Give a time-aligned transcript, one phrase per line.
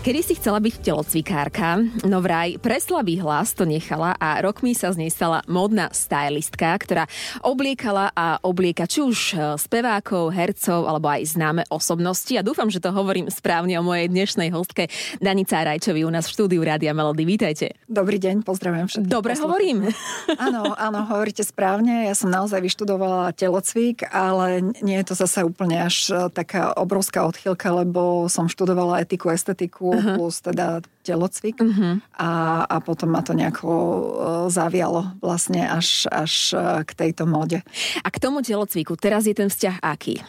[0.00, 5.04] Kedy si chcela byť telocvikárka, no vraj preslabý hlas to nechala a rokmi sa z
[5.04, 7.04] nej stala modná stylistka, ktorá
[7.44, 12.32] obliekala a oblieka či už e, spevákov, hercov alebo aj známe osobnosti.
[12.32, 14.88] A dúfam, že to hovorím správne o mojej dnešnej hostke
[15.20, 17.28] Danica Rajčovi u nás v štúdiu Rádia Melody.
[17.28, 17.76] Vítajte.
[17.84, 19.12] Dobrý deň, pozdravujem všetkých.
[19.12, 19.84] Dobre hovorím.
[20.40, 22.08] Áno, áno, hovoríte správne.
[22.08, 27.28] Ja som naozaj vyštudovala telocvik, ale nie je to zase úplne až e, taká obrovská
[27.28, 30.16] odchýlka, lebo som študovala etiku, estetiku uh-huh.
[30.16, 32.00] plus teda telocvik uh-huh.
[32.16, 32.30] a,
[32.64, 37.60] a potom ma to nejako uh, zavialo vlastne až, až uh, k tejto móde.
[38.00, 40.22] A k tomu telocviku, teraz je ten vzťah aký?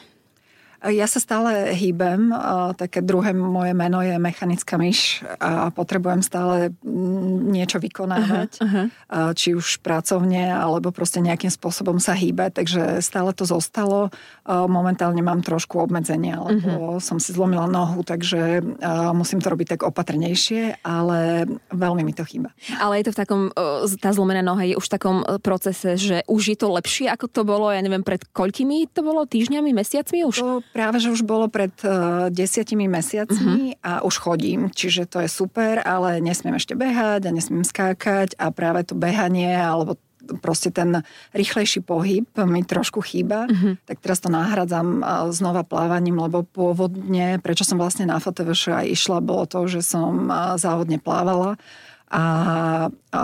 [0.81, 2.33] Ja sa stále hýbem,
[2.73, 9.31] také druhé moje meno je mechanická myš a potrebujem stále mm, niečo vykonávať, uh-huh, uh-huh.
[9.37, 14.09] či už pracovne, alebo proste nejakým spôsobom sa hýbať, takže stále to zostalo.
[14.49, 17.03] Momentálne mám trošku obmedzenia, lebo uh-huh.
[17.03, 18.65] som si zlomila nohu, takže
[19.13, 22.57] musím to robiť tak opatrnejšie, ale veľmi mi to chýba.
[22.81, 23.41] Ale je to v takom,
[24.01, 27.41] tá zlomená noha je už v takom procese, že už je to lepšie, ako to
[27.45, 30.37] bolo, ja neviem, pred koľkými to bolo, týždňami, mesiacmi už?
[30.41, 33.83] To Práve, že už bolo pred uh, desiatimi mesiacmi uh-huh.
[33.83, 38.55] a už chodím, čiže to je super, ale nesmiem ešte behať a nesmiem skákať a
[38.55, 39.99] práve to behanie alebo
[40.39, 41.03] proste ten
[41.35, 43.75] rýchlejší pohyb mi trošku chýba, uh-huh.
[43.83, 49.19] tak teraz to nahradzam znova plávaním, lebo pôvodne, prečo som vlastne na FTVŠ aj išla,
[49.19, 51.59] bolo to, že som závodne plávala
[52.07, 52.23] a, a,
[53.11, 53.23] a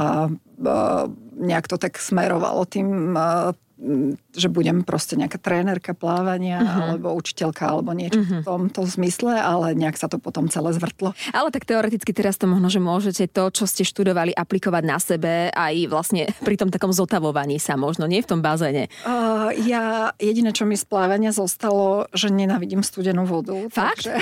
[1.37, 3.15] nejak to tak smerovalo tým
[4.33, 6.83] že budem proste nejaká trénerka plávania uh-huh.
[6.97, 8.41] alebo učiteľka alebo niečo uh-huh.
[8.41, 11.13] v tomto zmysle, ale nejak sa to potom celé zvrtlo.
[11.29, 15.53] Ale tak teoreticky teraz to možno, že môžete to, čo ste študovali, aplikovať na sebe
[15.53, 18.89] aj vlastne pri tom takom zotavovaní sa možno, nie v tom bazéne.
[19.05, 23.61] Uh, ja jediné, čo mi z plávania zostalo, že nenávidím studenú vodu.
[23.69, 24.09] Fakt?
[24.09, 24.17] Takže,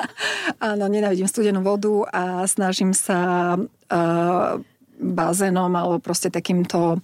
[0.72, 4.60] áno, nenávidím studenú vodu a snažím sa uh,
[5.00, 7.00] bazénom alebo proste takýmto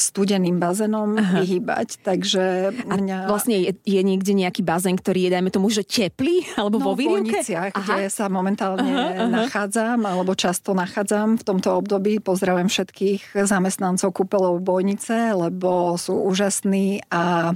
[0.00, 1.44] studeným bazénom Aha.
[1.44, 3.18] vyhýbať, takže mňa...
[3.24, 6.84] A vlastne je, je niekde nejaký bazén, ktorý je, dajme tomu, že teplý, alebo no,
[6.88, 7.44] vo výrivke?
[7.44, 9.28] v kde sa momentálne aha, aha.
[9.28, 12.24] nachádzam, alebo často nachádzam v tomto období.
[12.24, 17.52] Pozdravujem všetkých zamestnancov kúpelov Bojnice, lebo sú úžasní a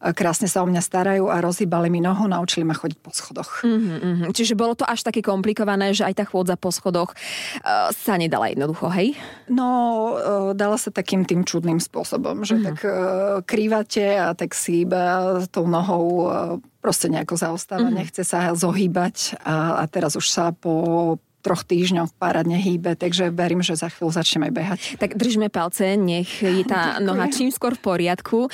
[0.00, 3.64] krásne sa o mňa starajú a rozhýbali mi nohu, naučili ma chodiť po schodoch.
[3.64, 4.30] Mm-hmm, mm-hmm.
[4.36, 8.52] Čiže bolo to až také komplikované, že aj tá chôdza po schodoch uh, sa nedala
[8.52, 9.16] jednoducho, hej?
[9.48, 9.68] No,
[10.12, 12.66] uh, dala sa takým tým čudným spôsobom, že mm-hmm.
[12.68, 12.92] tak uh,
[13.42, 16.30] krývate a tak si iba tou nohou uh,
[16.84, 17.98] proste nejako zaostáva, mm-hmm.
[17.98, 23.62] nechce sa zohýbať a, a teraz už sa po troch týždňoch parádne hýbe, takže verím,
[23.62, 24.98] že za chvíľu začneme behať.
[24.98, 27.06] Tak držme palce, nech je tá Ďakujem.
[27.06, 28.50] noha čím skôr v poriadku.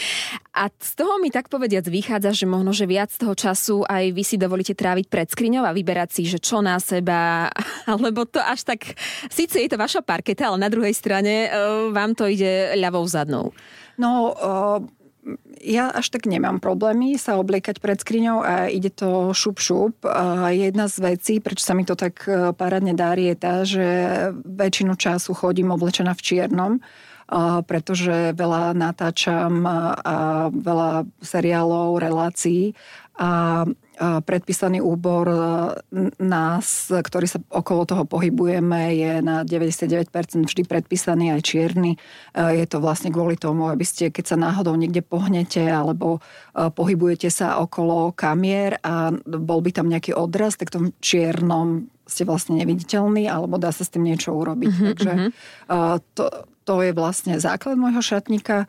[0.53, 4.21] A z toho mi tak povediac vychádza, že možno, že viac toho času aj vy
[4.21, 7.49] si dovolíte tráviť pred skriňou a vyberať si, že čo na seba,
[7.91, 8.93] alebo to až tak,
[9.33, 13.57] síce je to vaša parketa, ale na druhej strane uh, vám to ide ľavou zadnou.
[13.97, 15.02] No, uh,
[15.63, 19.95] ja až tak nemám problémy sa obliekať pred skriňou a ide to šup šup.
[20.51, 23.87] Jedna z vecí, prečo sa mi to tak e, parádne darí, je tá, že
[24.43, 26.73] väčšinu času chodím oblečená v čiernom,
[27.65, 32.77] pretože veľa natáčam a veľa seriálov, relácií
[33.19, 33.63] a
[34.01, 35.39] predpísaný úbor e,
[36.19, 40.09] nás, ktorý sa okolo toho pohybujeme, je na 99%
[40.49, 41.93] vždy predpísaný aj čierny.
[41.95, 41.99] E,
[42.57, 47.29] je to vlastne kvôli tomu, aby ste, keď sa náhodou niekde pohnete alebo e, pohybujete
[47.31, 53.31] sa okolo kamier a bol by tam nejaký odraz, tak tom čiernom ste vlastne neviditeľný
[53.31, 54.73] alebo dá sa s tým niečo urobiť.
[54.73, 55.13] Uh-huh, Takže
[55.71, 55.97] uh-huh.
[56.19, 56.25] to,
[56.67, 58.67] to je vlastne základ môjho šatníka.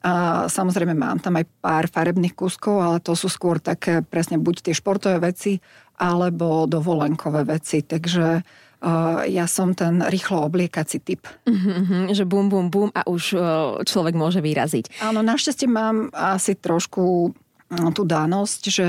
[0.00, 4.70] A samozrejme mám tam aj pár farebných kúskov, ale to sú skôr také presne buď
[4.70, 5.60] tie športové veci,
[6.00, 7.84] alebo dovolenkové veci.
[7.84, 11.28] Takže uh, ja som ten rýchlo obliekací typ.
[11.44, 13.42] Uh-huh, že bum, bum, bum a už uh,
[13.84, 15.04] človek môže vyraziť.
[15.04, 17.36] Áno, našťastie mám asi trošku
[17.70, 18.88] tú danosť, že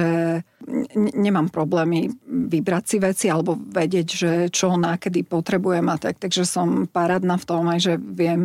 [0.96, 6.22] nemám problémy vybrať si veci alebo vedieť, že čo nákedy potrebujem a tak.
[6.22, 8.42] Takže som parádna v tom aj, že viem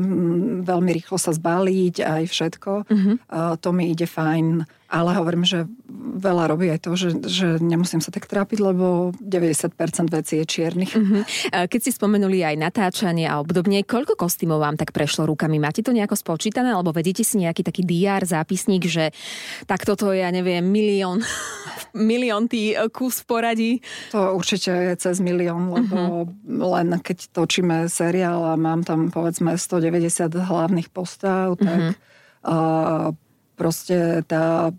[0.64, 2.72] veľmi rýchlo sa zbaliť aj všetko.
[2.88, 3.16] Uh-huh.
[3.58, 4.66] To mi ide fajn.
[4.86, 5.66] Ale hovorím, že
[6.14, 9.74] veľa robí aj to, že, že nemusím sa tak trápiť, lebo 90%
[10.14, 10.94] vecí je čiernych.
[10.94, 11.26] Uh-huh.
[11.50, 15.58] Keď si spomenuli aj natáčanie a obdobne, koľko kostýmov vám tak prešlo rukami?
[15.58, 19.10] Máte to nejako spočítané, alebo vedíte si nejaký taký diár, zápisník, že
[19.66, 21.18] tak toto je, ja neviem, milión,
[22.06, 23.72] milión tý e, kus v poradí?
[24.14, 26.70] To určite je cez milión, lebo uh-huh.
[26.78, 31.94] len keď točíme seriál a mám tam povedzme 190 hlavných postav, tak uh-huh.
[32.46, 33.06] uh,
[33.58, 34.70] proste tá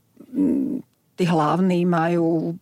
[1.17, 2.53] tí hlavní majú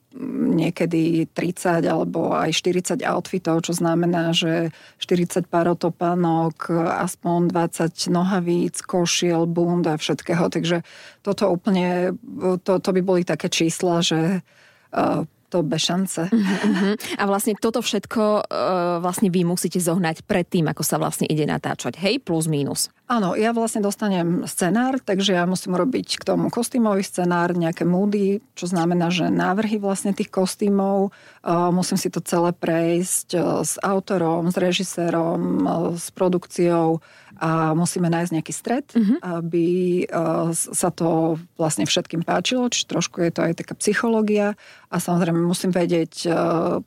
[0.56, 4.72] niekedy 30 alebo aj 40 outfitov, čo znamená, že
[5.04, 6.72] 40 pár otopánok,
[7.04, 10.48] aspoň 20 nohavíc, košiel, bund a všetkého.
[10.48, 10.88] Takže
[11.20, 12.16] toto úplne,
[12.64, 16.28] to, to by boli také čísla, že uh, to bez šance.
[16.30, 16.94] Uh-huh.
[17.22, 21.46] A vlastne toto všetko uh, vlastne vy musíte zohnať pred tým, ako sa vlastne ide
[21.46, 21.96] natáčať.
[22.02, 22.90] Hej, plus mínus.
[23.06, 28.42] Áno, ja vlastne dostanem scenár, takže ja musím robiť k tomu kostýmový scenár, nejaké moody,
[28.58, 31.14] čo znamená, že návrhy vlastne tých kostýmov,
[31.46, 37.06] uh, musím si to celé prejsť uh, s autorom, s režisérom, uh, s produkciou,
[37.40, 39.20] a musíme nájsť nejaký stred, uh-huh.
[39.42, 39.68] aby
[40.08, 44.56] uh, sa to vlastne všetkým páčilo, čiže trošku je to aj taká psychológia
[44.88, 46.80] a samozrejme musím vedieť uh,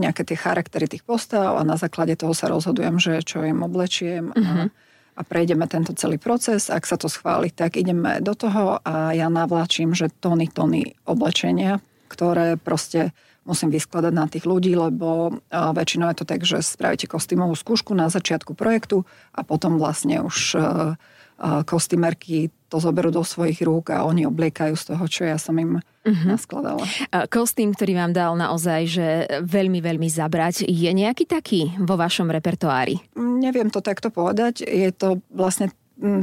[0.00, 4.32] nejaké tie charaktery tých postav a na základe toho sa rozhodujem, že čo im oblečiem
[4.32, 4.72] uh-huh.
[4.72, 6.72] a, a prejdeme tento celý proces.
[6.72, 11.84] Ak sa to schváli, tak ideme do toho a ja navláčim, že tony, tony oblečenia,
[12.08, 13.12] ktoré proste
[13.48, 18.12] musím vyskladať na tých ľudí, lebo väčšinou je to tak, že spravíte kostýmovú skúšku na
[18.12, 20.60] začiatku projektu a potom vlastne už
[21.64, 25.78] kostýmerky to zoberú do svojich rúk a oni obliekajú z toho, čo ja som im
[25.78, 26.26] uh-huh.
[26.26, 26.82] naskladala.
[27.30, 29.06] Kostým, ktorý vám dal naozaj, že
[29.46, 33.00] veľmi, veľmi zabrať, je nejaký taký vo vašom repertoári?
[33.16, 34.66] Neviem to takto povedať.
[34.66, 35.70] Je to vlastne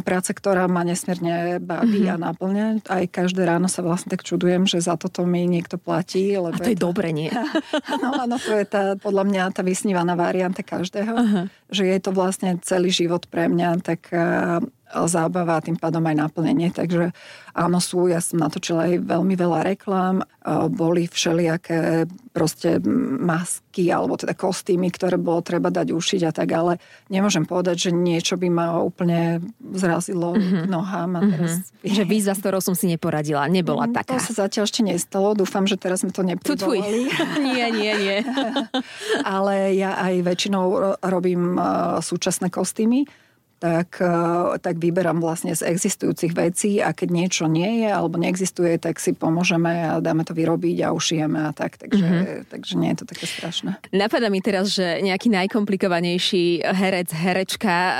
[0.01, 2.15] práca, ktorá ma nesmierne baví mm-hmm.
[2.15, 2.65] a naplňa.
[2.87, 6.31] Aj každé ráno sa vlastne tak čudujem, že za toto mi niekto platí.
[6.31, 7.27] Lebo a to je, je dobre, nie?
[8.01, 11.13] no, áno, to je tá, podľa mňa tá vysnívaná varianta každého.
[11.13, 11.45] Uh-huh.
[11.67, 14.59] Že je to vlastne celý život pre mňa taká
[14.93, 16.69] zábava a tým pádom aj naplnenie.
[16.69, 17.11] Takže
[17.55, 20.21] áno, sú, ja som natočila aj veľmi veľa reklám,
[20.69, 22.05] boli všelijaké
[22.35, 22.77] proste
[23.23, 26.77] masky alebo teda kostýmy, ktoré bolo treba dať ušiť a tak, ale
[27.07, 29.41] nemôžem povedať, že niečo by ma úplne
[29.73, 30.63] zrazilo mm-hmm.
[30.63, 31.11] k nohám.
[31.17, 31.51] A teraz...
[31.63, 31.95] Mm-hmm.
[31.95, 34.19] Že výzva, s ktorou som si neporadila, nebola mm, taká.
[34.19, 37.07] To sa zatiaľ ešte nestalo, dúfam, že teraz sme to neprivolali.
[37.47, 38.17] nie, nie, nie.
[39.37, 40.65] ale ja aj väčšinou
[41.01, 41.55] robím
[42.03, 43.07] súčasné kostýmy,
[43.59, 48.75] tak, e, tak vyberám vlastne z existujúcich vecí a keď niečo nie je alebo neexistuje,
[48.77, 51.79] tak si pomôžeme a dáme to vyrobiť a ušijeme a tak.
[51.79, 52.51] Takže, mm-hmm.
[52.51, 53.71] takže nie je to také strašné.
[53.95, 57.95] Napadá mi teraz, že nejaký najkomplikovanejší herec, herečka, e,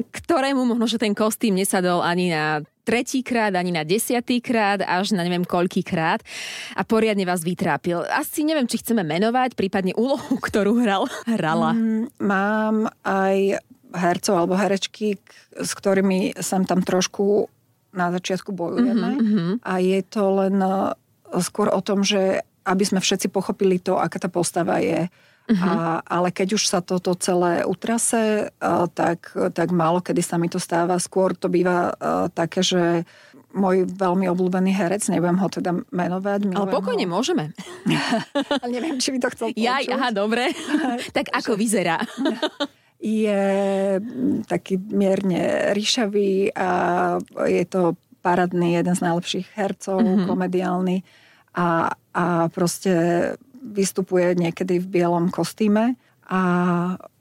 [0.00, 5.46] ktorému možno, že ten kostým nesadol ani na tretíkrát, ani na desiatýkrát, až na neviem
[5.46, 6.24] koľkýkrát
[6.74, 8.02] a poriadne vás vytrápil.
[8.10, 11.76] Asi neviem, či chceme menovať, prípadne úlohu, ktorú hral, hrala.
[11.76, 12.76] Mm, mám
[13.06, 13.62] aj
[13.94, 15.18] hercov alebo herečky,
[15.54, 17.50] s ktorými sem tam trošku
[17.90, 19.10] na začiatku bojujeme.
[19.18, 19.50] Mm-hmm.
[19.66, 20.94] A je to len e,
[21.42, 25.10] skôr o tom, že aby sme všetci pochopili to, aká tá postava je.
[25.50, 25.66] Uh-huh.
[25.66, 30.46] A, ale keď už sa toto celé utrase, e, tak, tak málo kedy sa mi
[30.46, 31.02] to stáva.
[31.02, 31.92] Skôr to býva e,
[32.30, 33.02] také, že
[33.50, 36.54] môj veľmi obľúbený herec, nebudem ho teda menovať.
[36.54, 37.18] Ale pokojne ho.
[37.18, 37.50] môžeme.
[38.62, 39.58] ale neviem, či by to chcel počuť.
[39.58, 40.54] Ja, aha, dobre.
[41.16, 41.98] tak ako vyzerá?
[43.00, 43.44] je
[43.96, 46.70] mm, taký mierne ríšavý a
[47.48, 50.28] je to paradný, jeden z najlepších hercov, mm-hmm.
[50.28, 50.96] komediálny
[51.56, 52.92] a, a proste
[53.60, 55.96] vystupuje niekedy v bielom kostýme
[56.28, 56.40] a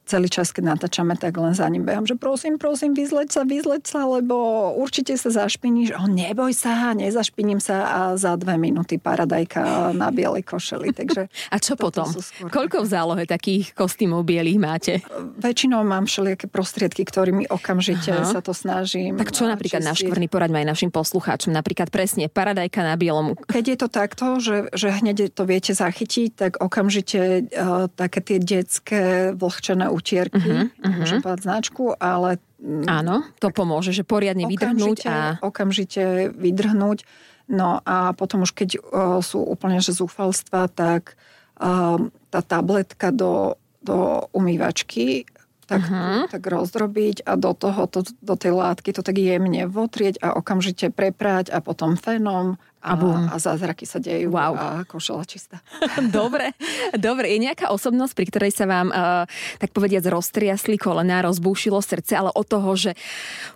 [0.10, 3.86] celý čas, keď natáčame, tak len za ním behám, že prosím, prosím, vyzleď sa, vyzleď
[3.86, 4.34] sa, lebo
[4.74, 5.94] určite sa zašpiníš.
[5.94, 10.90] O, neboj sa, nezašpiním sa a za dve minúty paradajka na bielej košeli.
[11.00, 12.10] Takže a čo potom?
[12.10, 12.50] Skôr...
[12.50, 14.94] Koľko v zálohe takých kostýmov bielých máte?
[15.38, 18.26] Väčšinou mám všelijaké prostriedky, ktorými okamžite Aha.
[18.26, 19.20] sa to snažím.
[19.22, 21.54] Tak čo napríklad náš škvrný poraďme aj našim poslucháčom?
[21.54, 23.38] Napríklad presne paradajka na bielom.
[23.46, 28.40] Keď je to takto, že, že hneď to viete zachytiť, tak okamžite uh, také tie
[28.40, 31.00] detské vlhčené utierky, uh-huh, uh-huh.
[31.04, 32.40] môžem povedať značku, ale...
[32.64, 35.38] Mm, Áno, to pomôže, že poriadne vydrhnúť a...
[35.44, 37.04] Okamžite vydrhnúť.
[37.50, 41.18] No a potom už keď uh, sú úplne že zúfalstva, tak
[41.60, 41.98] uh,
[42.30, 45.26] tá tabletka do, do umývačky
[45.70, 46.26] tak, uh-huh.
[46.34, 50.90] tak rozdrobiť a do toho, to, do tej látky to tak jemne votrieť a okamžite
[50.90, 54.56] preprať a potom fenom a, a, a zázraky sa dejú wow.
[54.56, 55.60] a košela čistá.
[56.16, 56.56] dobre,
[56.96, 57.36] dobre.
[57.36, 59.28] Je nejaká osobnosť, pri ktorej sa vám, uh,
[59.60, 62.96] tak povediac, roztriasli kolena, rozbúšilo srdce, ale od toho, že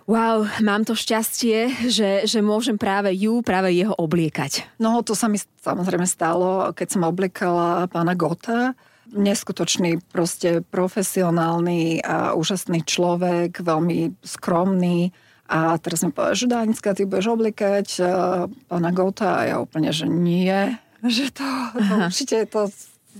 [0.06, 4.68] wow, mám to šťastie, že, že môžem práve ju, práve jeho obliekať.
[4.76, 8.76] No to sa mi samozrejme stalo, keď som obliekala pána Gota,
[9.14, 17.04] neskutočný, proste profesionálny a úžasný človek, veľmi skromný, a teraz mi povedal, že Danická, ty
[17.04, 20.72] budeš oblikať uh, pána Gota a ja úplne, že nie,
[21.04, 21.44] že to,
[21.76, 22.72] to určite to,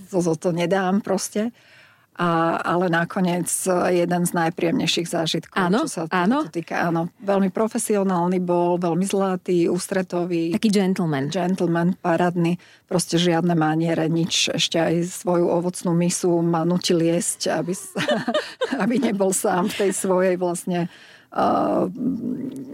[0.09, 1.53] to, to, to nedám proste.
[2.15, 3.51] A, ale nakoniec
[3.91, 6.47] jeden z najpríjemnejších zážitkov, áno, čo sa áno.
[6.47, 6.87] to týka.
[6.87, 10.55] Áno, veľmi profesionálny bol, veľmi zlatý, ústretový.
[10.55, 11.27] Taký gentleman.
[11.27, 12.55] Gentleman, parádny.
[12.87, 14.47] Proste žiadne maniere, nič.
[14.47, 17.75] Ešte aj svoju ovocnú misu ma nutil jesť, aby,
[18.83, 20.87] aby nebol sám v tej svojej vlastne
[21.35, 21.91] uh,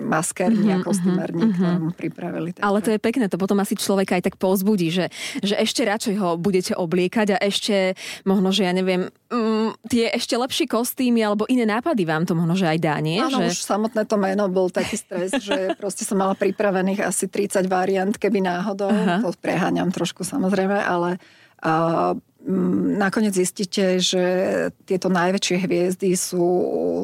[0.02, 1.58] maskérni mm-hmm, a kostymérni, mm-hmm.
[1.58, 2.50] ktoré mu pripravili.
[2.54, 2.66] Takže...
[2.66, 5.10] Ale to je pekné, to potom asi človeka aj tak pozbudí, že,
[5.42, 10.38] že ešte radšej ho budete obliekať a ešte možno, že ja neviem, mm, tie ešte
[10.38, 13.18] lepšie kostýmy alebo iné nápady vám to možno, že aj dá, nie?
[13.18, 13.58] Áno, že...
[13.58, 18.14] už samotné to meno bol taký stres, že proste som mala pripravených asi 30 variant,
[18.14, 18.94] keby náhodou.
[18.94, 19.26] Aha.
[19.26, 21.18] To preháňam trošku samozrejme, ale
[21.64, 22.14] uh,
[22.98, 24.24] nakoniec zistíte, že
[24.90, 26.46] tieto najväčšie hviezdy sú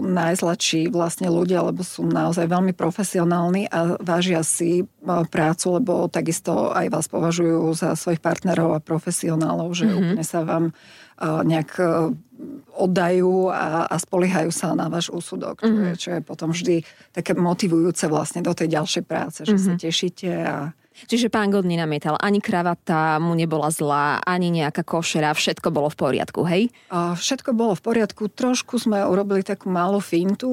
[0.02, 6.74] najzladší vlastne ľudia, lebo sú naozaj veľmi profesionálni a vážia si e, prácu, lebo takisto
[6.74, 10.00] aj vás považujú za svojich partnerov a profesionálov, že mm-hmm.
[10.02, 10.74] úplne sa vám e,
[11.22, 11.86] nejak e,
[12.74, 15.90] oddajú a, a spoliehajú sa na váš úsudok, čo, mm-hmm.
[15.94, 16.82] je, čo je potom vždy
[17.14, 19.78] také motivujúce vlastne do tej ďalšej práce, že mm-hmm.
[19.78, 20.58] sa tešíte a
[21.06, 25.98] Čiže pán God nenamietal, ani kravata mu nebola zlá, ani nejaká košera, všetko bolo v
[26.02, 26.74] poriadku, hej?
[26.90, 28.34] A všetko bolo v poriadku.
[28.34, 30.50] Trošku sme urobili takú malú fintu,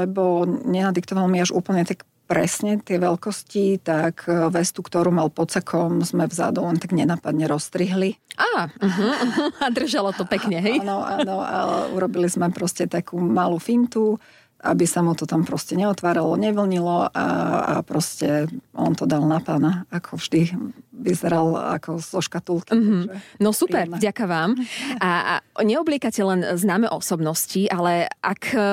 [0.00, 6.00] lebo nenadiktoval mi až úplne tak presne tie veľkosti, tak vestu, ktorú mal pod sakom,
[6.00, 8.16] sme vzadu len tak nenapadne rozstrihli.
[8.40, 9.12] Á, uh-huh,
[9.60, 10.80] a držalo to pekne, hej?
[10.80, 14.16] Áno, áno, ale urobili sme proste takú malú fintu
[14.62, 17.26] aby sa mu to tam proste neotváralo, nevlnilo a,
[17.66, 20.54] a proste on to dal na pána, ako vždy
[21.02, 22.72] vyzeral ako zo škatulky.
[22.72, 23.02] Mm-hmm.
[23.42, 24.00] No super, príjemné.
[24.00, 24.54] ďaká vám.
[25.02, 25.10] A,
[25.58, 28.70] a neobliekate len známe osobnosti, ale ak, e,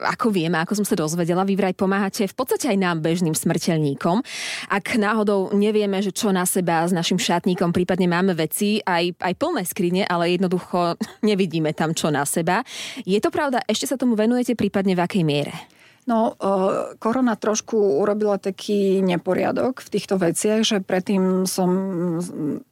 [0.00, 4.24] ako vieme, ako som sa dozvedela, vy vraj pomáhate v podstate aj nám bežným smrteľníkom.
[4.72, 9.34] Ak náhodou nevieme, že čo na seba s našim šatníkom, prípadne máme veci, aj, aj
[9.36, 10.96] plné skrine, ale jednoducho
[11.28, 12.64] nevidíme tam čo na seba.
[13.04, 13.60] Je to pravda?
[13.68, 15.79] Ešte sa tomu venujete, prípadne v akej miere?
[16.08, 16.34] No,
[16.96, 21.70] korona trošku urobila taký neporiadok v týchto veciach, že predtým som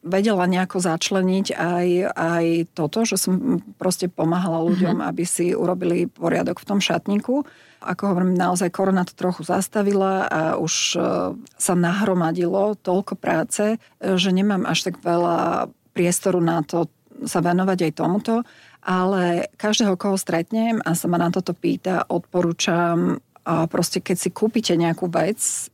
[0.03, 5.11] vedela nejako začleniť aj, aj toto, že som proste pomáhala ľuďom, mm-hmm.
[5.13, 7.47] aby si urobili poriadok v tom šatníku.
[7.79, 10.99] Ako hovorím, naozaj korona to trochu zastavila a už
[11.39, 16.91] sa nahromadilo toľko práce, že nemám až tak veľa priestoru na to
[17.27, 18.47] sa venovať aj tomuto
[18.89, 24.31] ale každého, koho stretnem a sa ma na toto pýta, odporúčam a proste keď si
[24.31, 25.69] kúpite nejakú vec,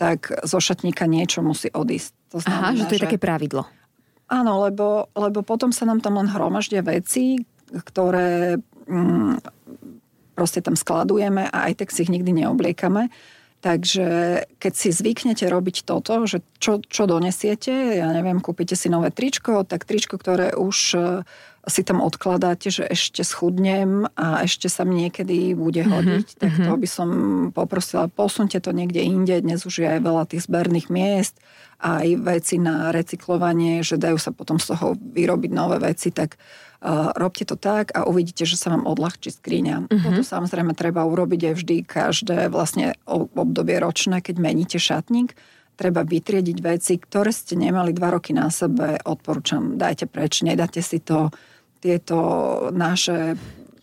[0.00, 2.12] tak zo šatníka niečo musí odísť.
[2.32, 3.06] To znamená, Aha, že to je že...
[3.06, 3.68] také pravidlo.
[4.30, 7.42] Áno, lebo, lebo potom sa nám tam len hromaždia veci,
[7.72, 8.56] ktoré
[8.86, 9.42] mm,
[10.38, 13.10] proste tam skladujeme a aj tak si ich nikdy neobliekame.
[13.60, 14.08] Takže
[14.56, 19.68] keď si zvyknete robiť toto, že čo, čo donesiete, ja neviem, kúpite si nové tričko,
[19.68, 20.96] tak tričko, ktoré už
[21.68, 26.40] si tam odkladáte, že ešte schudnem a ešte sa mi niekedy bude mhm, hodiť, mm-hmm.
[26.40, 27.08] tak to by som
[27.52, 31.36] poprosila, posunte to niekde inde, dnes už je aj veľa tých zberných miest,
[31.80, 36.69] aj veci na recyklovanie, že dajú sa potom z toho vyrobiť nové veci, tak uh,
[37.16, 39.76] robte to tak a uvidíte, že sa vám odľahčí skriňa.
[39.86, 40.00] Mm-hmm.
[40.00, 45.36] Toto samozrejme treba urobiť aj vždy, každé vlastne obdobie ročné, keď meníte šatník,
[45.76, 51.00] treba vytriediť veci, ktoré ste nemali dva roky na sebe, odporúčam, dajte preč, nedáte si
[51.00, 51.32] to
[51.80, 52.16] tieto
[52.72, 53.36] naše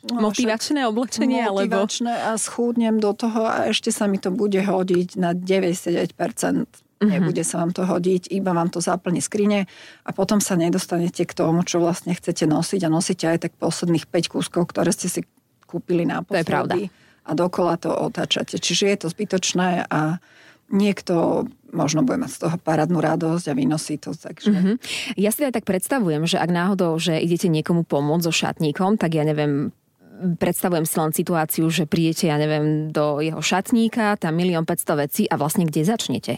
[0.08, 1.44] No, motivačné oblečenie?
[1.52, 2.40] Motivačné alebo...
[2.40, 6.16] a schúdnem do toho a ešte sa mi to bude hodiť na 99%.
[6.98, 7.10] Mhm.
[7.14, 9.70] Nebude sa vám to hodiť, iba vám to zaplní skrine
[10.02, 14.10] a potom sa nedostanete k tomu, čo vlastne chcete nosiť a nosíte aj tak posledných
[14.10, 15.22] 5 kúskov, ktoré ste si
[15.70, 16.76] kúpili na To je pravda.
[17.28, 18.58] A dokola to otáčate.
[18.58, 20.18] Čiže je to zbytočné a
[20.72, 24.16] niekto možno bude mať z toho parádnu radosť a vynosí to.
[24.16, 24.50] Takže...
[24.50, 24.76] Mm-hmm.
[25.20, 29.20] Ja si aj tak predstavujem, že ak náhodou, že idete niekomu pomôcť so šatníkom, tak
[29.20, 29.76] ja neviem,
[30.38, 35.24] predstavujem si len situáciu, že prídete, ja neviem, do jeho šatníka, tam milión 500 vecí
[35.30, 36.34] a vlastne kde začnete?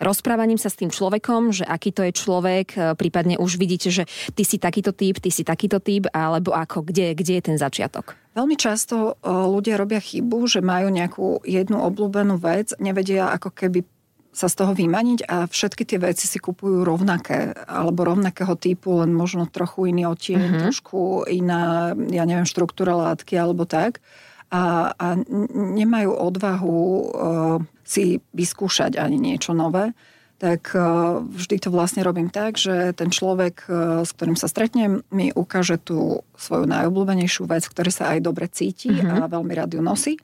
[0.00, 4.08] Rozprávaním sa s tým človekom, že aký to je človek, e, prípadne už vidíte, že
[4.32, 8.16] ty si takýto typ, ty si takýto typ, alebo ako, kde, kde je ten začiatok?
[8.32, 13.84] Veľmi často e, ľudia robia chybu, že majú nejakú jednu obľúbenú vec, nevedia ako keby
[14.38, 19.10] sa z toho vymaniť a všetky tie veci si kupujú rovnaké alebo rovnakého typu, len
[19.10, 20.60] možno trochu iný odtieň, uh-huh.
[20.70, 23.98] trošku iná, ja neviem, štruktúra látky alebo tak.
[24.48, 25.06] A, a
[25.52, 27.04] nemajú odvahu uh,
[27.82, 29.92] si vyskúšať ani niečo nové
[30.38, 35.02] tak uh, vždy to vlastne robím tak, že ten človek, uh, s ktorým sa stretnem,
[35.10, 39.26] mi ukáže tú svoju najobľúbenejšiu vec, ktorý sa aj dobre cíti uh-huh.
[39.26, 40.14] a veľmi rád ju nosí.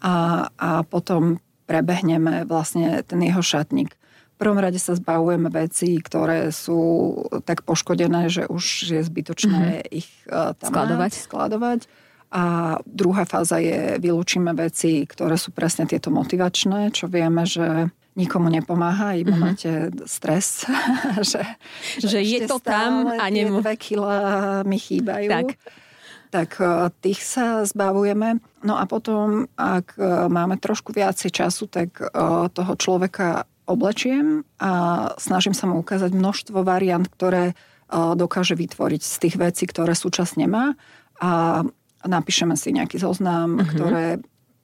[0.00, 1.36] A, a potom
[1.68, 3.92] prebehneme vlastne ten jeho šatník.
[4.40, 7.12] prvom rade sa zbavujeme veci, ktoré sú
[7.44, 9.92] tak poškodené, že už je zbytočné mm-hmm.
[9.92, 11.12] ich uh, tam skladovať.
[11.12, 11.80] Mať, skladovať.
[12.28, 12.44] A
[12.84, 19.14] druhá fáza je, vylúčime veci, ktoré sú presne tieto motivačné, čo vieme, že nikomu nepomáha,
[19.14, 19.44] iba mm-hmm.
[19.46, 19.70] máte
[20.10, 20.66] stres,
[21.22, 21.40] že,
[22.02, 23.62] že, že je to tam a nemu...
[23.62, 24.16] dve kila
[24.66, 25.30] mi chýbajú.
[25.30, 25.48] Tak.
[26.34, 28.42] tak e, tých sa zbavujeme.
[28.62, 32.06] No a potom, ak e, máme trošku viacej času, tak e,
[32.50, 34.72] toho človeka oblečiem a
[35.20, 37.52] snažím sa mu ukázať množstvo variant, ktoré
[37.92, 40.76] dokáže vytvoriť z tých vecí, ktoré súčasne má
[41.20, 41.64] a
[42.04, 43.68] napíšeme si nejaký zoznam, uh-huh.
[43.72, 44.06] ktoré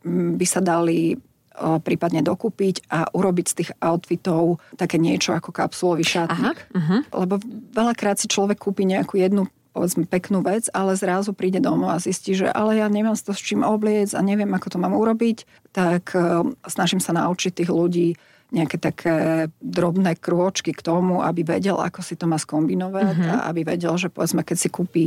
[0.04, 1.16] by sa dali
[1.56, 6.58] prípadne dokúpiť a urobiť z tých outfitov také niečo ako kapsulový šatník.
[6.58, 7.00] Aha, uh-huh.
[7.24, 7.40] Lebo
[7.72, 12.38] veľakrát si človek kúpi nejakú jednu povedzme peknú vec, ale zrazu príde domov a zistí,
[12.38, 16.14] že ale ja nemám to s čím obliec a neviem, ako to mám urobiť, tak
[16.14, 18.14] uh, snažím sa naučiť tých ľudí
[18.54, 23.30] nejaké také drobné krôčky k tomu, aby vedel, ako si to má skombinovať uh-huh.
[23.34, 25.04] a aby vedel, že povedzme, keď si kúpi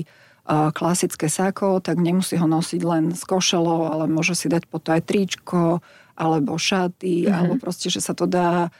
[0.47, 4.95] klasické sako, tak nemusí ho nosiť len s košelou, ale môže si dať po to
[4.95, 5.83] aj tričko,
[6.17, 7.35] alebo šaty, mm-hmm.
[7.35, 8.73] alebo proste, že sa to dá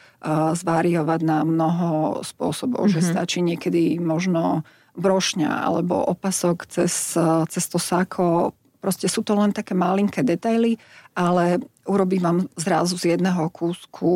[0.57, 2.95] zvariovať na mnoho spôsobov, mm-hmm.
[2.97, 3.09] že mhm.
[3.13, 4.65] stačí niekedy možno
[4.97, 7.13] brošňa alebo opasok cez,
[7.53, 8.57] cez to sako.
[8.81, 10.77] Proste sú to len také malinké detaily,
[11.17, 14.11] ale urobím vám zrazu z jedného kúsku,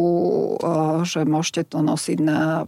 [1.05, 2.65] že môžete to nosiť na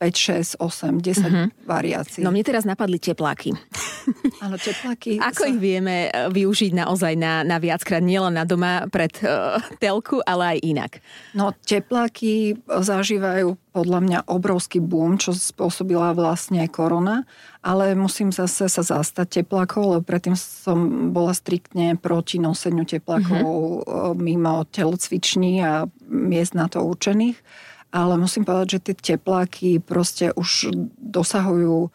[0.00, 1.46] 5, 6, 8, 10 uh-huh.
[1.68, 2.24] variácií.
[2.24, 3.52] No mne teraz napadli tepláky.
[4.44, 5.20] Áno, tepláky.
[5.28, 5.48] Ako sa...
[5.52, 10.56] ich vieme e, využiť naozaj na, na viackrát, nielen na doma pred uh, telku, ale
[10.56, 10.92] aj inak?
[11.36, 17.28] No tepláky zažívajú podľa mňa obrovský boom, čo spôsobila vlastne korona,
[17.60, 24.16] ale musím zase sa zastať teplákov, lebo predtým som bola striktne proti noseniu teplákov uh-huh.
[24.16, 27.36] mimo telocviční a miest na to určených
[27.90, 31.90] ale musím povedať, že tie tepláky proste už dosahujú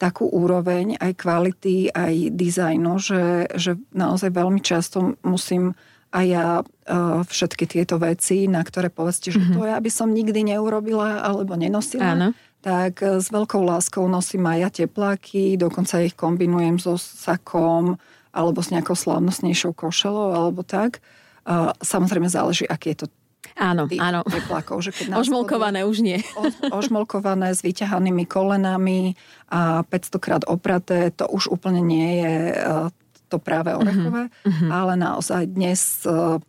[0.00, 5.76] takú úroveň aj kvality, aj dizajnu, že, že naozaj veľmi často musím
[6.10, 9.54] aj ja uh, všetky tieto veci, na ktoré povedzte, že mm-hmm.
[9.54, 12.28] to ja by som nikdy neurobila alebo nenosila, Áno.
[12.64, 17.94] tak uh, s veľkou láskou nosím aj ja tepláky, dokonca ich kombinujem so sakom
[18.34, 20.98] alebo s nejakou slávnostnejšou košelou alebo tak.
[21.46, 23.08] Uh, samozrejme záleží, aký je to
[23.60, 24.24] Áno, tých áno.
[24.24, 24.80] teplakov.
[24.80, 26.18] Že keď ožmolkované už nie.
[26.40, 26.48] O,
[26.80, 29.12] ožmolkované s vyťahanými kolenami
[29.52, 32.64] a 500 krát opraté, to už úplne nie je e,
[33.28, 34.70] to práve orechové, uh-huh.
[34.72, 36.40] ale naozaj dnes e,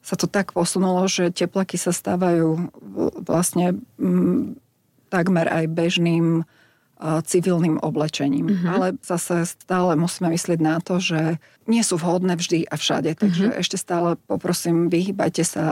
[0.00, 2.68] sa to tak posunulo, že teplaky sa stávajú
[3.24, 4.60] vlastne m,
[5.08, 6.44] takmer aj bežným
[7.00, 8.46] civilným oblečením.
[8.46, 8.68] Uh-huh.
[8.68, 13.16] Ale zase stále musíme myslieť na to, že nie sú vhodné vždy a všade.
[13.16, 13.60] Takže uh-huh.
[13.60, 15.64] ešte stále poprosím, vyhýbajte sa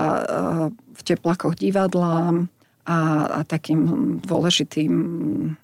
[0.72, 2.48] v teplakoch divadlám
[2.88, 4.92] a, a takým dôležitým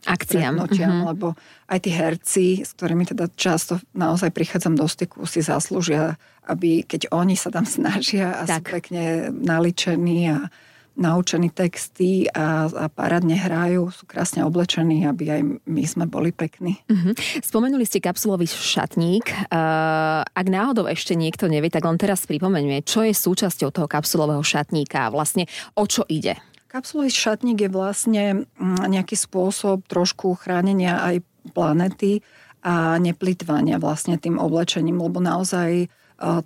[0.04, 0.54] akciám.
[0.60, 1.08] Uh-huh.
[1.08, 1.26] lebo
[1.72, 7.08] aj tí herci, s ktorými teda často naozaj prichádzam do styku, si zaslúžia, aby keď
[7.08, 8.68] oni sa tam snažia a tak.
[8.68, 10.52] sú pekne naličení a
[10.94, 16.78] naučení texty a, a parádne hrajú, sú krásne oblečení, aby aj my sme boli pekní.
[16.86, 17.14] Uh-huh.
[17.42, 19.26] Spomenuli ste kapsulový šatník.
[19.50, 24.42] Uh, ak náhodou ešte niekto nevie, tak len teraz pripomeňme, čo je súčasťou toho kapsulového
[24.46, 26.38] šatníka a vlastne o čo ide.
[26.70, 28.24] Kapsulový šatník je vlastne
[28.58, 31.22] mm, nejaký spôsob trošku chránenia aj
[31.54, 32.22] planety
[32.64, 35.90] a neplitvania vlastne tým oblečením, lebo naozaj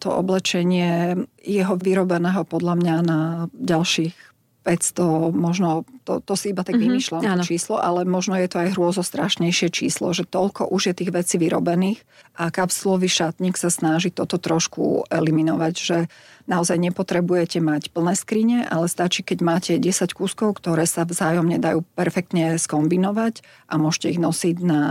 [0.00, 3.20] to oblečenie jeho vyrobeného podľa mňa na
[3.52, 4.27] ďalších
[4.68, 8.60] 500, možno, to, to si iba tak mm-hmm, vymýšľam to číslo, ale možno je to
[8.60, 12.04] aj hrôzo strašnejšie číslo, že toľko už je tých vecí vyrobených
[12.36, 15.98] a kapsulový šatník sa snaží toto trošku eliminovať, že
[16.44, 21.88] naozaj nepotrebujete mať plné skrine, ale stačí, keď máte 10 kúskov, ktoré sa vzájomne dajú
[21.96, 23.40] perfektne skombinovať
[23.72, 24.82] a môžete ich nosiť na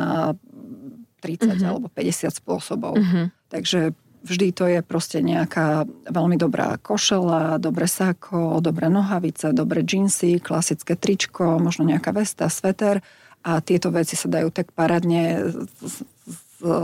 [1.22, 1.70] 30 mm-hmm.
[1.70, 2.98] alebo 50 spôsobov.
[2.98, 3.26] Mm-hmm.
[3.54, 3.94] Takže
[4.26, 10.98] Vždy to je proste nejaká veľmi dobrá košela, dobré sako, dobré nohavice, dobré džínsy, klasické
[10.98, 13.06] tričko, možno nejaká vesta, sveter
[13.46, 15.54] a tieto veci sa dajú tak parádne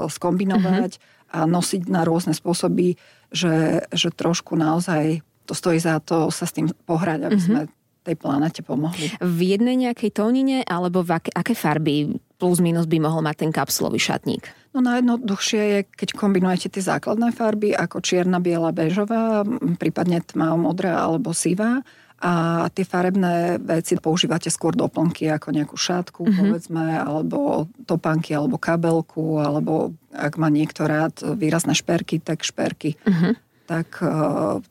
[0.08, 1.36] skombinovať uh-huh.
[1.36, 2.96] a nosiť na rôzne spôsoby,
[3.34, 7.48] že, že trošku naozaj to stojí za to sa s tým pohrať, aby uh-huh.
[7.50, 7.62] sme
[8.04, 9.16] tej planete pomohli.
[9.24, 13.52] V jednej nejakej tónine alebo v aké, aké farby plus minus by mohol mať ten
[13.56, 14.52] kapsulový šatník?
[14.76, 19.48] No najjednoduchšie je, keď kombinujete tie základné farby ako čierna, biela, bežová,
[19.80, 21.88] prípadne tmavá, modrá alebo sivá
[22.20, 26.40] a tie farebné veci používate skôr doplnky ako nejakú šátku, mm-hmm.
[26.40, 33.00] povedzme, alebo topánky, alebo kabelku, alebo ak má niekto rád výrazné šperky, tak šperky.
[33.08, 33.34] Mm-hmm.
[33.72, 33.88] Tak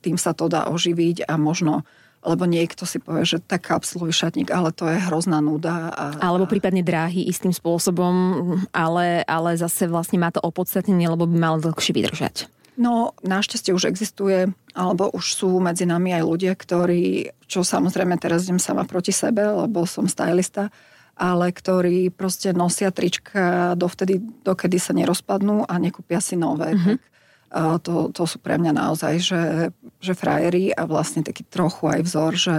[0.05, 1.89] tým sa to dá oživiť a možno
[2.23, 5.91] lebo niekto si povie, že tak kapsulový šatník, ale to je hrozná nuda.
[5.91, 8.15] A, Alebo prípadne dráhy istým spôsobom,
[8.71, 12.47] ale, ale zase vlastne má to opodstatnenie, lebo by mal dlhšie vydržať.
[12.79, 18.49] No, našťastie už existuje, alebo už sú medzi nami aj ľudia, ktorí, čo samozrejme teraz
[18.49, 20.73] idem sama proti sebe, lebo som stylista,
[21.13, 26.73] ale ktorí proste nosia trička dovtedy, dokedy sa nerozpadnú a nekúpia si nové.
[26.73, 26.97] Mm-hmm.
[26.97, 27.12] Tak
[27.85, 29.43] to, to sú pre mňa naozaj, že,
[30.01, 32.57] že frajery a vlastne taký trochu aj vzor, že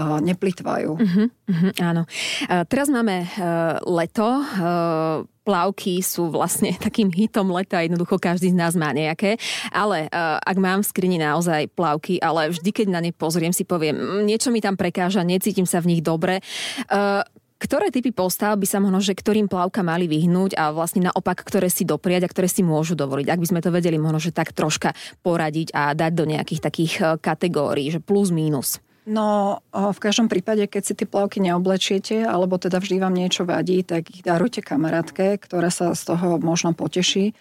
[0.00, 0.90] neplitvajú.
[0.96, 2.08] Uh-huh, uh-huh, áno.
[2.48, 4.24] Uh, teraz máme uh, leto.
[4.24, 9.36] Uh, plavky sú vlastne takým hitom leta, jednoducho každý z nás má nejaké.
[9.68, 13.68] Ale uh, ak mám v skrini naozaj plavky, ale vždy, keď na ne pozriem, si
[13.68, 16.40] poviem, mm, niečo mi tam prekáža, necítim sa v nich dobre.
[16.88, 17.20] Uh,
[17.62, 21.70] ktoré typy postav by sa možno, že ktorým plavka mali vyhnúť a vlastne naopak, ktoré
[21.70, 23.30] si dopriať a ktoré si môžu dovoliť?
[23.30, 26.92] Ak by sme to vedeli možno, že tak troška poradiť a dať do nejakých takých
[26.98, 28.82] e, kategórií, že plus, mínus.
[29.02, 33.82] No, v každom prípade, keď si tie plavky neoblečiete, alebo teda vždy vám niečo vadí,
[33.82, 37.34] tak ich darujte kamarátke, ktorá sa z toho možno poteší.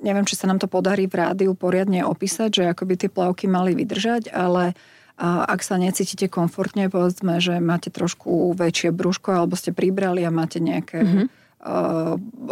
[0.00, 3.44] Neviem, či sa nám to podarí v rádiu poriadne opísať, že ako by tie plavky
[3.44, 4.72] mali vydržať, ale
[5.18, 10.62] ak sa necítite komfortne, povedzme, že máte trošku väčšie brúško alebo ste pribrali a máte
[10.62, 11.26] nejaké mm-hmm.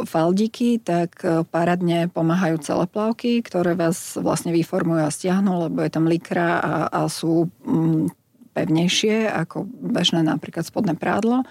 [0.02, 5.90] faldiky, tak uh, paradne pomáhajú celé plavky, ktoré vás vlastne vyformujú a stiahnu, lebo je
[5.94, 8.10] tam likra a, a sú um,
[8.50, 11.46] pevnejšie ako bežné napríklad spodné prádlo.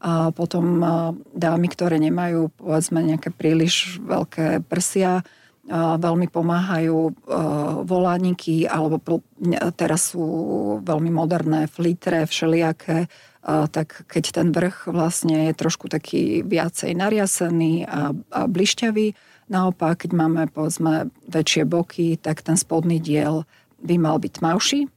[0.00, 5.28] A potom uh, dámy, ktoré nemajú povedzme nejaké príliš veľké prsia,
[5.72, 7.24] veľmi pomáhajú
[7.88, 9.24] volániky, alebo
[9.80, 10.24] teraz sú
[10.84, 13.08] veľmi moderné flitre, všelijaké,
[13.44, 19.16] tak keď ten vrch vlastne je trošku taký viacej nariasený a, a blišťavý,
[19.48, 23.44] naopak, keď máme povedzme väčšie boky, tak ten spodný diel
[23.80, 24.88] by mal byť tmavší,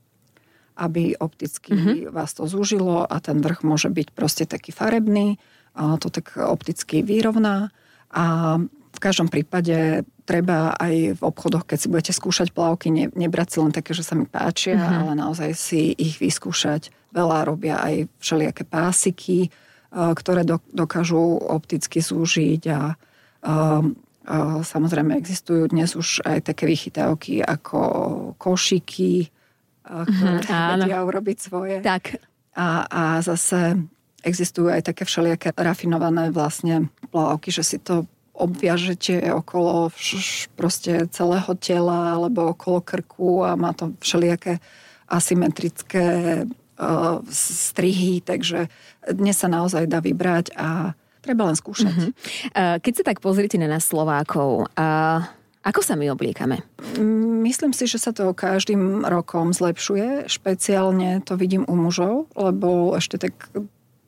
[0.80, 2.16] aby opticky mm-hmm.
[2.16, 5.40] vás to zúžilo a ten vrch môže byť proste taký farebný,
[5.76, 7.76] a to tak opticky vyrovná.
[8.08, 8.58] A
[8.98, 13.58] v každom prípade treba aj v obchodoch, keď si budete skúšať plavky, ne, nebrať si
[13.62, 14.98] len také, že sa mi páčia, uh-huh.
[15.06, 16.90] ale naozaj si ich vyskúšať.
[17.14, 23.86] Veľa robia aj všelijaké pásiky, uh, ktoré do, dokážu opticky zúžiť a uh,
[24.66, 27.80] samozrejme existujú dnes už aj také vychytávky ako
[28.36, 29.32] košiky,
[29.88, 31.80] ktoré uh-huh, vedia urobiť svoje.
[31.80, 32.20] Tak.
[32.58, 33.80] A, a zase
[34.26, 38.04] existujú aj také všelijaké rafinované vlastne plavky, že si to
[38.38, 39.90] obviažete okolo
[40.54, 44.62] proste celého tela alebo okolo krku a má to všelijaké
[45.10, 46.06] asymetrické
[46.46, 48.70] uh, strihy, takže
[49.10, 50.94] dnes sa naozaj dá vybrať a
[51.26, 51.92] treba len skúšať.
[51.92, 52.12] Uh-huh.
[52.54, 55.26] Uh, keď sa tak pozrite na nás Slovákov, uh,
[55.68, 56.64] ako sa my obliekame?
[57.44, 60.32] Myslím si, že sa to každým rokom zlepšuje.
[60.32, 63.36] Špeciálne to vidím u mužov, lebo ešte tak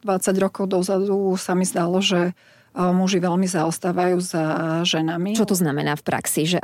[0.07, 2.31] 20 rokov dozadu sa mi zdalo, že
[2.79, 4.43] muži veľmi zaostávajú za
[4.87, 5.35] ženami.
[5.35, 6.47] Čo to znamená v praxi?
[6.47, 6.59] Že...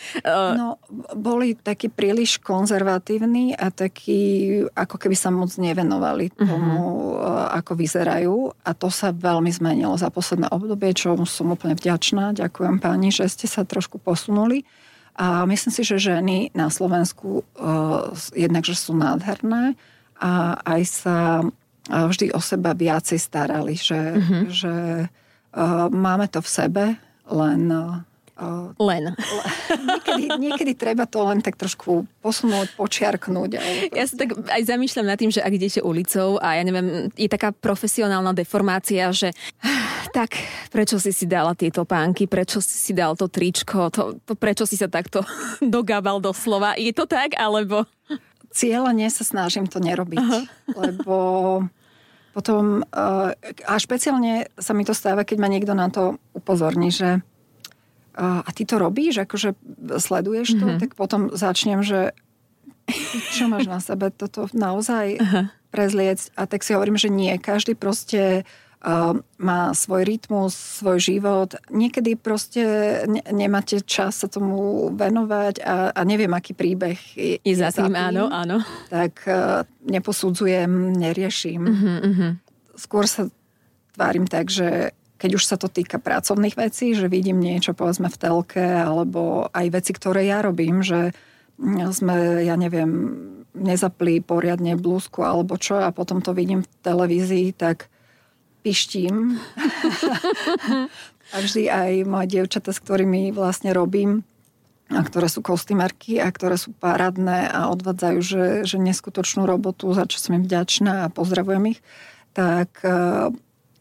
[0.58, 0.80] no,
[1.12, 6.46] boli takí príliš konzervatívni a takí, ako keby sa moc nevenovali mhm.
[6.48, 6.80] tomu,
[7.20, 7.52] uh-huh.
[7.60, 8.36] ako vyzerajú.
[8.64, 12.32] A to sa veľmi zmenilo za posledné obdobie, čo som úplne vďačná.
[12.32, 14.64] Ďakujem páni, že ste sa trošku posunuli.
[15.12, 19.76] A myslím si, že ženy na Slovensku uh, jednak, že sú nádherné
[20.16, 21.18] a aj sa
[21.90, 24.42] vždy o seba viacej starali, že, uh-huh.
[24.48, 24.74] že
[25.92, 26.84] máme to v sebe,
[27.28, 27.62] len...
[28.42, 29.12] Uh, len.
[29.92, 33.50] niekedy, niekedy treba to len tak trošku posunúť, počiarknúť.
[33.60, 33.94] Proste...
[33.94, 37.28] Ja sa tak aj zamýšľam nad tým, že ak idete ulicou a ja neviem, je
[37.30, 39.30] taká profesionálna deformácia, že
[40.16, 40.34] tak
[40.72, 44.66] prečo si si dala tieto pánky, prečo si si dal to tričko, to, to prečo
[44.66, 45.22] si sa takto
[45.62, 46.74] dogábal doslova.
[46.74, 47.86] Je to tak, alebo...
[48.52, 50.40] Cieľene sa snažím to nerobiť, Aha.
[50.76, 51.16] lebo
[52.32, 53.30] potom, eh,
[53.68, 58.48] a špeciálne sa mi to stáva, keď ma niekto na to upozorní, že eh, a
[58.56, 59.54] ty to robíš, akože
[60.00, 60.80] sleduješ to, mm-hmm.
[60.80, 62.16] tak potom začnem, že
[63.36, 65.42] čo máš na sebe, toto naozaj Aha.
[65.70, 66.34] prezliecť.
[66.34, 68.48] A tak si hovorím, že nie, každý proste
[69.38, 71.54] má svoj rytmus, svoj život.
[71.70, 72.62] Niekedy proste
[73.06, 77.94] ne, nemáte čas sa tomu venovať a, a neviem, aký príbeh je, je za tým.
[77.94, 78.58] Áno, áno.
[78.90, 81.62] Tak uh, neposudzujem, neriešim.
[81.62, 82.30] Uh-huh, uh-huh.
[82.74, 83.30] Skôr sa
[83.94, 84.90] tvárim tak, že
[85.22, 89.66] keď už sa to týka pracovných vecí, že vidím niečo povedzme v telke alebo aj
[89.70, 91.14] veci, ktoré ja robím, že
[91.94, 92.90] sme, ja neviem,
[93.54, 97.91] nezapli poriadne blúzku alebo čo a potom to vidím v televízii, tak
[98.62, 99.36] pištím.
[101.34, 104.22] a vždy aj moje dievčata, s ktorými vlastne robím,
[104.92, 110.04] a ktoré sú kostýmerky a ktoré sú parádne a odvádzajú, že, že neskutočnú robotu, za
[110.04, 111.80] čo som im vďačná a pozdravujem ich,
[112.36, 112.80] tak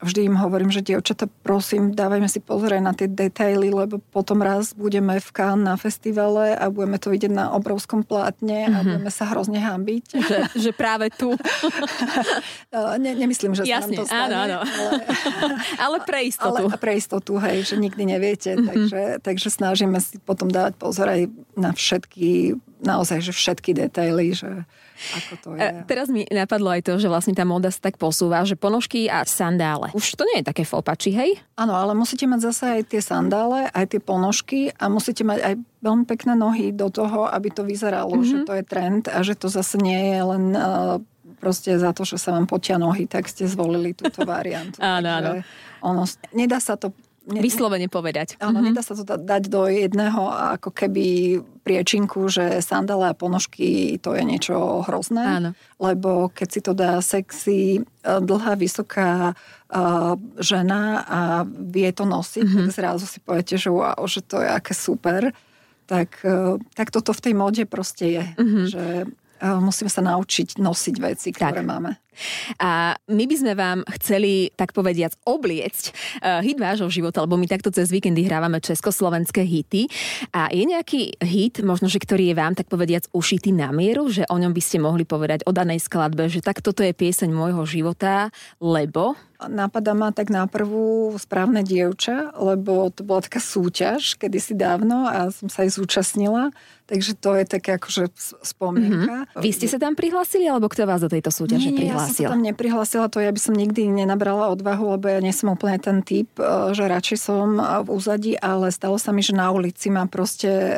[0.02, 4.74] vždy im hovorím, že dievčata, prosím, dávajme si pozrieť na tie detaily, lebo potom raz
[4.74, 8.76] budeme v Cannes na festivale a budeme to vidieť na obrovskom plátne mm-hmm.
[8.76, 8.88] a mhm.
[8.90, 10.04] budeme sa hrozne hambiť.
[10.18, 11.38] Že, že práve tu.
[13.04, 14.34] ne, nemyslím, že Jasne, sa nám to stane.
[14.34, 14.60] Áno, áno.
[14.66, 14.94] Ale,
[15.78, 16.64] ale pre istotu.
[16.66, 18.58] Ale pre istotu, hej, že nikdy neviete.
[18.58, 18.68] Mm-hmm.
[18.68, 24.65] Takže, takže snažíme si potom dávať pozor aj na všetky, naozaj, že všetky detaily, že
[25.02, 25.70] ako to je.
[25.86, 29.26] teraz mi napadlo aj to, že vlastne tá móda sa tak posúva, že ponožky a
[29.26, 29.94] sandále.
[29.94, 31.38] Už to nie je také fopači, hej?
[31.58, 35.54] Áno, ale musíte mať zase aj tie sandále, aj tie ponožky a musíte mať aj
[35.82, 38.30] veľmi pekné nohy do toho, aby to vyzeralo, mm-hmm.
[38.30, 40.98] že to je trend a že to zase nie je len uh,
[41.41, 44.78] proste za to, že sa vám potia nohy, tak ste zvolili túto variantu.
[44.98, 45.32] áno, áno.
[45.82, 46.06] Ono,
[46.38, 48.34] nedá sa to Ne, Vyslovene povedať.
[48.42, 48.74] Áno, mm-hmm.
[48.74, 50.26] nedá sa to dať do jedného
[50.58, 55.22] ako keby priečinku, že sandále a ponožky to je niečo hrozné.
[55.22, 55.50] Áno.
[55.78, 62.42] Lebo keď si to dá sexy, e, dlhá, vysoká uh, žena a vie to nosiť,
[62.42, 62.66] mm-hmm.
[62.66, 65.30] tak zrazu si poviete, že wow, že to je aké super.
[65.86, 68.26] Tak, uh, tak toto v tej móde proste je.
[68.34, 68.66] Mm-hmm.
[68.66, 68.84] Že
[69.42, 71.70] musíme sa naučiť nosiť veci, ktoré tak.
[71.70, 71.98] máme.
[72.60, 75.84] A my by sme vám chceli, tak povediac, obliecť
[76.21, 79.88] uh, hit vášho života, lebo my takto cez víkendy hrávame československé hity.
[80.36, 84.28] A je nejaký hit, možno, že ktorý je vám, tak povediac, ušitý na mieru, že
[84.28, 87.63] o ňom by ste mohli povedať o danej skladbe, že tak toto je pieseň môjho
[87.63, 89.15] života, lebo...
[89.41, 95.34] Napadá ma tak na prvú správne dievča, lebo to bola taká súťaž kedysi dávno a
[95.34, 96.54] som sa aj zúčastnila,
[96.86, 98.13] takže to je také akože
[98.45, 99.26] spomienka.
[99.26, 99.41] Mm-hmm.
[99.41, 102.01] Vy ste sa tam prihlásili, alebo kto vás do tejto súťaže nie, prihlásil?
[102.04, 105.36] Ja som sa tam neprihlásila, to ja by som nikdy nenabrala odvahu, lebo ja nie
[105.36, 109.38] som úplne ten typ, e, že radšej som v úzadí, ale stalo sa mi, že
[109.38, 110.78] na ulici ma proste e,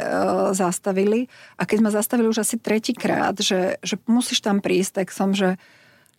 [0.52, 1.32] zastavili.
[1.56, 5.56] A keď ma zastavili už asi tretíkrát, že, že musíš tam prísť, tak som, že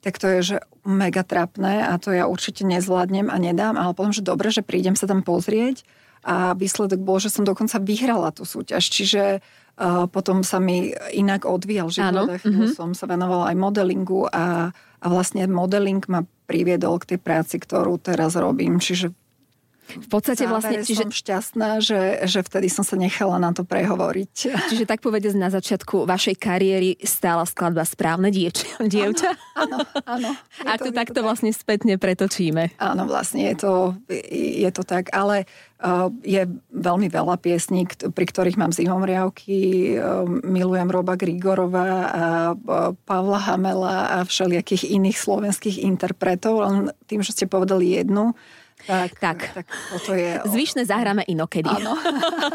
[0.05, 4.13] tak to je, že mega trapné a to ja určite nezvládnem a nedám, ale potom,
[4.13, 5.81] že dobre, že prídem sa tam pozrieť
[6.25, 9.45] a výsledok bol, že som dokonca vyhrala tú súťaž, čiže
[9.79, 12.75] uh, potom sa mi inak odvíjal život a mm-hmm.
[12.75, 17.97] som sa venovala aj modelingu a, a vlastne modeling ma priviedol k tej práci, ktorú
[17.97, 19.13] teraz robím, čiže
[19.85, 20.81] v podstate vlastne...
[20.81, 21.07] Čiže...
[21.07, 24.35] som šťastná, že, že vtedy som sa nechala na to prehovoriť.
[24.73, 29.37] Čiže tak povedať na začiatku vašej kariéry stála skladba Správne dieč, dievča?
[29.55, 30.31] Áno, áno.
[30.73, 31.27] Ak to, to takto tak.
[31.27, 32.75] vlastne spätne pretočíme.
[32.81, 33.73] Áno, vlastne je to,
[34.33, 35.45] je to tak, ale
[35.85, 42.25] uh, je veľmi veľa piesní, pri ktorých mám zimomriavky, uh, milujem Roba Grigorova a
[42.57, 48.33] uh, Pavla Hamela a všelijakých iných slovenských interpretov, len tým, že ste povedali jednu,
[48.85, 49.39] tak, tak.
[49.55, 50.45] tak toto je...
[50.45, 51.71] Zvyšné zahráme inokedy.
[51.71, 51.97] Áno,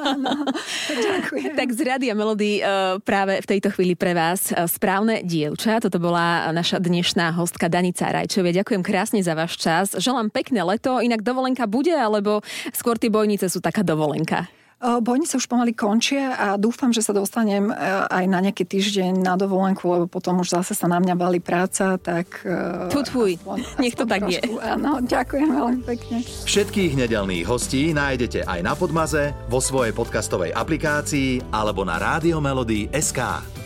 [0.03, 0.45] áno.
[1.09, 1.57] Ďakujem.
[1.57, 5.81] tak z Rady a Melody uh, práve v tejto chvíli pre vás uh, správne dievča.
[5.81, 8.61] Toto bola naša dnešná hostka Danica Rajčovia.
[8.61, 9.97] Ďakujem krásne za váš čas.
[9.97, 11.01] Želám pekné leto.
[11.01, 14.58] Inak dovolenka bude, alebo skôr tie bojnice sú taká dovolenka?
[14.79, 17.75] Bojnice už pomaly končia a dúfam, že sa dostanem e,
[18.07, 21.99] aj na nejaký týždeň na dovolenku, lebo potom už zase sa na mňa valí práca,
[21.99, 22.47] tak...
[22.47, 23.35] E, tu tvoj,
[23.83, 24.63] nech to tak trošku, je.
[24.63, 26.23] Áno, ďakujem veľmi pekne.
[26.23, 31.99] Všetkých nedelných hostí nájdete aj na Podmaze, vo svojej podcastovej aplikácii alebo na
[32.95, 33.58] SK.